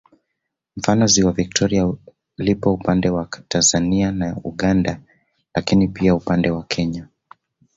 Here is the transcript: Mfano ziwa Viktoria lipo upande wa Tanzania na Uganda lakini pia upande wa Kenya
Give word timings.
Mfano 0.77 1.05
ziwa 1.07 1.31
Viktoria 1.31 1.93
lipo 2.37 2.73
upande 2.73 3.09
wa 3.09 3.25
Tanzania 3.25 4.11
na 4.11 4.35
Uganda 4.43 4.99
lakini 5.55 5.87
pia 5.87 6.15
upande 6.15 6.49
wa 6.49 6.63
Kenya 6.63 7.07